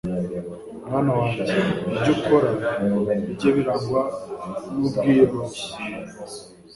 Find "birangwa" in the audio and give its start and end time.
3.55-4.01